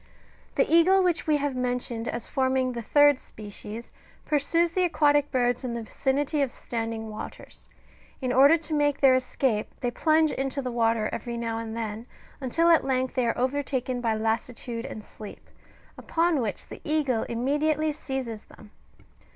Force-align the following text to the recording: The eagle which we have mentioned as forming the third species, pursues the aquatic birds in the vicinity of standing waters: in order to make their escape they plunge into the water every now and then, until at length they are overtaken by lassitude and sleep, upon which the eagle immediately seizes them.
The 0.55 0.67
eagle 0.67 1.03
which 1.03 1.27
we 1.27 1.37
have 1.37 1.55
mentioned 1.55 2.07
as 2.07 2.27
forming 2.27 2.71
the 2.71 2.81
third 2.81 3.19
species, 3.19 3.91
pursues 4.25 4.71
the 4.71 4.81
aquatic 4.83 5.29
birds 5.29 5.63
in 5.63 5.75
the 5.75 5.83
vicinity 5.83 6.41
of 6.41 6.51
standing 6.51 7.09
waters: 7.11 7.69
in 8.19 8.33
order 8.33 8.57
to 8.57 8.73
make 8.73 8.99
their 8.99 9.13
escape 9.13 9.67
they 9.79 9.91
plunge 9.91 10.31
into 10.31 10.59
the 10.59 10.71
water 10.71 11.07
every 11.13 11.37
now 11.37 11.59
and 11.59 11.77
then, 11.77 12.07
until 12.41 12.69
at 12.71 12.83
length 12.83 13.13
they 13.13 13.27
are 13.27 13.37
overtaken 13.37 14.01
by 14.01 14.15
lassitude 14.15 14.87
and 14.87 15.05
sleep, 15.05 15.47
upon 15.99 16.41
which 16.41 16.67
the 16.67 16.81
eagle 16.83 17.21
immediately 17.29 17.91
seizes 17.91 18.45
them. 18.45 18.71